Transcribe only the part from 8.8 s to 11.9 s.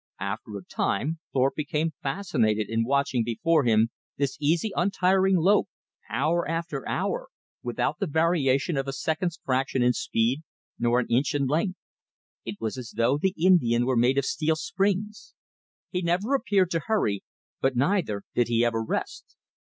a second's fraction in speed nor an inch in length.